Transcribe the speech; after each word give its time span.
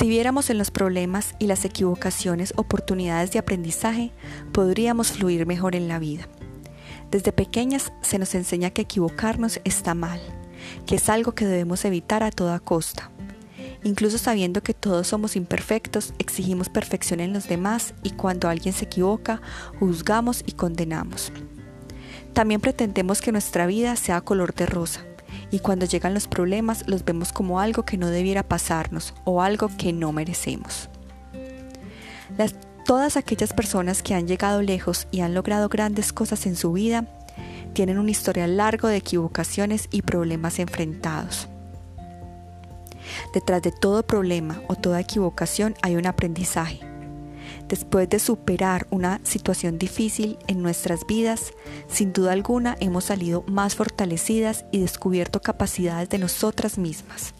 Si 0.00 0.08
viéramos 0.08 0.48
en 0.48 0.56
los 0.56 0.70
problemas 0.70 1.34
y 1.38 1.46
las 1.46 1.66
equivocaciones 1.66 2.54
oportunidades 2.56 3.32
de 3.32 3.38
aprendizaje, 3.38 4.12
podríamos 4.50 5.12
fluir 5.12 5.44
mejor 5.44 5.76
en 5.76 5.88
la 5.88 5.98
vida. 5.98 6.26
Desde 7.10 7.32
pequeñas 7.32 7.92
se 8.00 8.18
nos 8.18 8.34
enseña 8.34 8.70
que 8.70 8.80
equivocarnos 8.80 9.60
está 9.64 9.92
mal, 9.92 10.18
que 10.86 10.94
es 10.94 11.10
algo 11.10 11.32
que 11.32 11.44
debemos 11.44 11.84
evitar 11.84 12.22
a 12.22 12.30
toda 12.30 12.60
costa. 12.60 13.10
Incluso 13.84 14.16
sabiendo 14.16 14.62
que 14.62 14.72
todos 14.72 15.06
somos 15.06 15.36
imperfectos, 15.36 16.14
exigimos 16.18 16.70
perfección 16.70 17.20
en 17.20 17.34
los 17.34 17.46
demás 17.46 17.92
y 18.02 18.12
cuando 18.12 18.48
alguien 18.48 18.72
se 18.72 18.86
equivoca, 18.86 19.42
juzgamos 19.80 20.42
y 20.46 20.52
condenamos. 20.52 21.30
También 22.32 22.62
pretendemos 22.62 23.20
que 23.20 23.32
nuestra 23.32 23.66
vida 23.66 23.96
sea 23.96 24.22
color 24.22 24.54
de 24.54 24.64
rosa, 24.64 25.04
y 25.50 25.60
cuando 25.60 25.86
llegan 25.86 26.14
los 26.14 26.28
problemas 26.28 26.86
los 26.86 27.04
vemos 27.04 27.32
como 27.32 27.60
algo 27.60 27.84
que 27.84 27.96
no 27.96 28.08
debiera 28.08 28.42
pasarnos 28.42 29.14
o 29.24 29.42
algo 29.42 29.68
que 29.76 29.92
no 29.92 30.12
merecemos. 30.12 30.88
todas 32.84 33.16
aquellas 33.16 33.52
personas 33.52 34.02
que 34.02 34.14
han 34.14 34.26
llegado 34.26 34.62
lejos 34.62 35.06
y 35.10 35.20
han 35.20 35.34
logrado 35.34 35.68
grandes 35.68 36.12
cosas 36.12 36.46
en 36.46 36.56
su 36.56 36.72
vida 36.72 37.06
tienen 37.72 37.98
un 37.98 38.08
historial 38.08 38.56
largo 38.56 38.88
de 38.88 38.96
equivocaciones 38.96 39.88
y 39.92 40.02
problemas 40.02 40.58
enfrentados. 40.58 41.48
Detrás 43.32 43.62
de 43.62 43.70
todo 43.70 44.02
problema 44.02 44.60
o 44.68 44.74
toda 44.74 45.00
equivocación 45.00 45.74
hay 45.82 45.96
un 45.96 46.06
aprendizaje 46.06 46.89
Después 47.70 48.08
de 48.08 48.18
superar 48.18 48.88
una 48.90 49.20
situación 49.22 49.78
difícil 49.78 50.38
en 50.48 50.60
nuestras 50.60 51.06
vidas, 51.06 51.52
sin 51.86 52.12
duda 52.12 52.32
alguna 52.32 52.76
hemos 52.80 53.04
salido 53.04 53.44
más 53.46 53.76
fortalecidas 53.76 54.64
y 54.72 54.80
descubierto 54.80 55.40
capacidades 55.40 56.08
de 56.08 56.18
nosotras 56.18 56.78
mismas. 56.78 57.32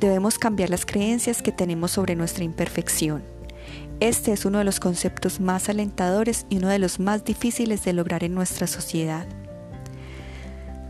Debemos 0.00 0.40
cambiar 0.40 0.70
las 0.70 0.84
creencias 0.84 1.40
que 1.40 1.52
tenemos 1.52 1.92
sobre 1.92 2.16
nuestra 2.16 2.42
imperfección. 2.42 3.22
Este 4.00 4.32
es 4.32 4.44
uno 4.44 4.58
de 4.58 4.64
los 4.64 4.80
conceptos 4.80 5.38
más 5.38 5.68
alentadores 5.68 6.44
y 6.50 6.56
uno 6.56 6.68
de 6.68 6.80
los 6.80 6.98
más 6.98 7.24
difíciles 7.24 7.84
de 7.84 7.92
lograr 7.92 8.24
en 8.24 8.34
nuestra 8.34 8.66
sociedad. 8.66 9.28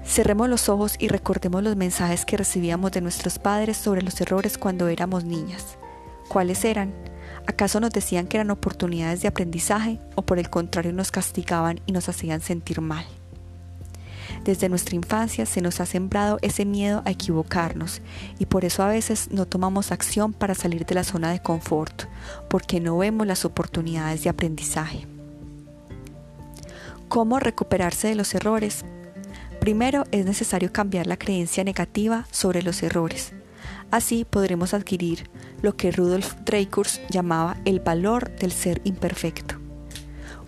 Cerremos 0.06 0.48
los 0.48 0.70
ojos 0.70 0.94
y 0.98 1.08
recordemos 1.08 1.62
los 1.62 1.76
mensajes 1.76 2.24
que 2.24 2.38
recibíamos 2.38 2.92
de 2.92 3.02
nuestros 3.02 3.38
padres 3.38 3.76
sobre 3.76 4.00
los 4.00 4.18
errores 4.22 4.56
cuando 4.56 4.88
éramos 4.88 5.24
niñas. 5.24 5.76
¿Cuáles 6.28 6.64
eran? 6.64 6.94
¿Acaso 7.46 7.80
nos 7.80 7.90
decían 7.90 8.26
que 8.26 8.36
eran 8.38 8.50
oportunidades 8.50 9.22
de 9.22 9.28
aprendizaje 9.28 10.00
o 10.14 10.22
por 10.22 10.38
el 10.38 10.50
contrario 10.50 10.92
nos 10.92 11.10
castigaban 11.10 11.80
y 11.86 11.92
nos 11.92 12.08
hacían 12.08 12.40
sentir 12.40 12.80
mal? 12.80 13.06
Desde 14.44 14.68
nuestra 14.68 14.96
infancia 14.96 15.46
se 15.46 15.60
nos 15.60 15.80
ha 15.80 15.86
sembrado 15.86 16.38
ese 16.42 16.64
miedo 16.64 17.02
a 17.04 17.10
equivocarnos 17.10 18.00
y 18.38 18.46
por 18.46 18.64
eso 18.64 18.82
a 18.82 18.88
veces 18.88 19.28
no 19.30 19.46
tomamos 19.46 19.92
acción 19.92 20.32
para 20.32 20.54
salir 20.54 20.86
de 20.86 20.94
la 20.94 21.04
zona 21.04 21.30
de 21.30 21.40
confort, 21.40 22.04
porque 22.48 22.80
no 22.80 22.98
vemos 22.98 23.26
las 23.26 23.44
oportunidades 23.44 24.22
de 24.22 24.30
aprendizaje. 24.30 25.06
¿Cómo 27.08 27.38
recuperarse 27.38 28.08
de 28.08 28.16
los 28.16 28.34
errores? 28.34 28.84
Primero 29.60 30.04
es 30.10 30.26
necesario 30.26 30.72
cambiar 30.72 31.06
la 31.06 31.16
creencia 31.16 31.64
negativa 31.64 32.26
sobre 32.30 32.62
los 32.62 32.82
errores. 32.82 33.32
Así 33.90 34.24
podremos 34.24 34.74
adquirir 34.74 35.28
lo 35.62 35.76
que 35.76 35.92
Rudolf 35.92 36.34
Dreikurs 36.44 37.00
llamaba 37.08 37.56
el 37.64 37.80
valor 37.80 38.34
del 38.36 38.52
ser 38.52 38.80
imperfecto. 38.84 39.56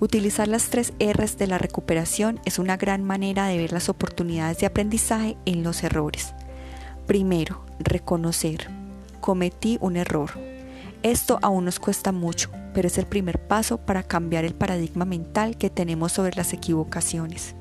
Utilizar 0.00 0.46
las 0.46 0.70
tres 0.70 0.92
R's 1.00 1.38
de 1.38 1.48
la 1.48 1.58
recuperación 1.58 2.40
es 2.44 2.58
una 2.58 2.76
gran 2.76 3.02
manera 3.02 3.46
de 3.46 3.58
ver 3.58 3.72
las 3.72 3.88
oportunidades 3.88 4.58
de 4.58 4.66
aprendizaje 4.66 5.36
en 5.44 5.64
los 5.64 5.82
errores. 5.82 6.34
Primero, 7.06 7.64
reconocer. 7.80 8.68
Cometí 9.20 9.78
un 9.80 9.96
error. 9.96 10.30
Esto 11.02 11.38
aún 11.42 11.64
nos 11.64 11.80
cuesta 11.80 12.12
mucho, 12.12 12.50
pero 12.74 12.86
es 12.86 12.98
el 12.98 13.06
primer 13.06 13.40
paso 13.40 13.78
para 13.78 14.02
cambiar 14.02 14.44
el 14.44 14.54
paradigma 14.54 15.04
mental 15.04 15.56
que 15.58 15.70
tenemos 15.70 16.12
sobre 16.12 16.36
las 16.36 16.52
equivocaciones. 16.52 17.54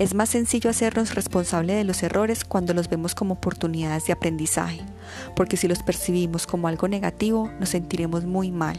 Es 0.00 0.14
más 0.14 0.30
sencillo 0.30 0.70
hacernos 0.70 1.14
responsable 1.14 1.74
de 1.74 1.84
los 1.84 2.02
errores 2.02 2.46
cuando 2.46 2.72
los 2.72 2.88
vemos 2.88 3.14
como 3.14 3.34
oportunidades 3.34 4.06
de 4.06 4.14
aprendizaje, 4.14 4.80
porque 5.36 5.58
si 5.58 5.68
los 5.68 5.82
percibimos 5.82 6.46
como 6.46 6.68
algo 6.68 6.88
negativo 6.88 7.50
nos 7.60 7.68
sentiremos 7.68 8.24
muy 8.24 8.50
mal. 8.50 8.78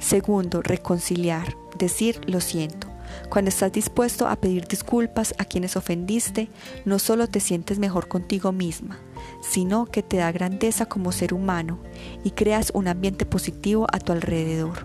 Segundo, 0.00 0.60
reconciliar, 0.60 1.56
decir 1.78 2.20
lo 2.26 2.40
siento. 2.40 2.88
Cuando 3.28 3.48
estás 3.48 3.70
dispuesto 3.70 4.26
a 4.26 4.34
pedir 4.34 4.66
disculpas 4.66 5.36
a 5.38 5.44
quienes 5.44 5.76
ofendiste, 5.76 6.48
no 6.84 6.98
solo 6.98 7.28
te 7.28 7.38
sientes 7.38 7.78
mejor 7.78 8.08
contigo 8.08 8.50
misma, 8.50 8.98
sino 9.40 9.86
que 9.86 10.02
te 10.02 10.16
da 10.16 10.32
grandeza 10.32 10.86
como 10.86 11.12
ser 11.12 11.32
humano 11.32 11.78
y 12.24 12.32
creas 12.32 12.72
un 12.74 12.88
ambiente 12.88 13.24
positivo 13.24 13.86
a 13.92 14.00
tu 14.00 14.10
alrededor. 14.10 14.84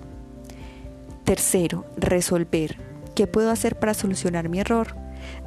Tercero, 1.23 1.85
resolver. 1.97 2.90
¿Qué 3.15 3.27
puedo 3.27 3.51
hacer 3.51 3.77
para 3.77 3.93
solucionar 3.93 4.49
mi 4.49 4.59
error? 4.59 4.95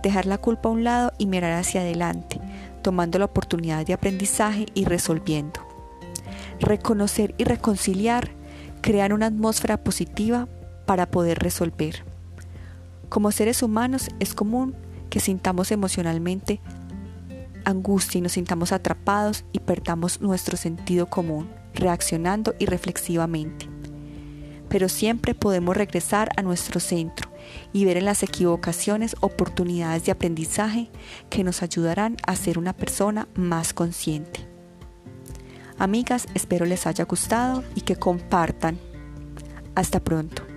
Dejar 0.03 0.27
la 0.27 0.39
culpa 0.39 0.69
a 0.69 0.73
un 0.73 0.85
lado 0.85 1.13
y 1.19 1.27
mirar 1.27 1.53
hacia 1.53 1.81
adelante, 1.81 2.41
tomando 2.83 3.19
la 3.19 3.25
oportunidad 3.25 3.87
de 3.87 3.95
aprendizaje 3.95 4.67
y 4.75 4.85
resolviendo. 4.85 5.61
Reconocer 6.61 7.35
y 7.39 7.45
reconciliar 7.45 8.31
crear 8.85 9.15
una 9.15 9.27
atmósfera 9.27 9.79
positiva 9.79 10.47
para 10.85 11.11
poder 11.11 11.39
resolver. 11.39 12.05
Como 13.09 13.33
seres 13.33 13.63
humanos 13.63 14.09
es 14.21 14.35
común 14.35 14.75
que 15.09 15.21
sintamos 15.21 15.73
emocionalmente 15.73 16.61
angustia 17.65 18.19
y 18.19 18.21
nos 18.21 18.33
sintamos 18.33 18.73
atrapados 18.73 19.47
y 19.53 19.61
perdamos 19.61 20.21
nuestro 20.21 20.59
sentido 20.59 21.07
común, 21.07 21.49
reaccionando 21.75 22.55
irreflexivamente. 22.59 23.69
Pero 24.69 24.91
siempre 24.91 25.35
podemos 25.35 25.75
regresar 25.75 26.29
a 26.37 26.43
nuestro 26.43 26.79
centro 26.79 27.34
y 27.73 27.85
ver 27.85 27.97
en 27.97 28.05
las 28.05 28.23
equivocaciones 28.23 29.17
oportunidades 29.21 30.05
de 30.05 30.13
aprendizaje 30.13 30.91
que 31.31 31.45
nos 31.45 31.63
ayudarán 31.63 32.17
a 32.27 32.37
ser 32.37 32.59
una 32.59 32.73
persona 32.73 33.29
más 33.35 33.73
consciente. 33.73 34.47
Amigas, 35.79 36.27
espero 36.35 36.67
les 36.67 36.87
haya 36.87 37.05
gustado 37.05 37.65
y 37.75 37.81
que 37.81 37.97
compartan. 37.97 38.79
Hasta 39.75 39.99
pronto. 39.99 40.54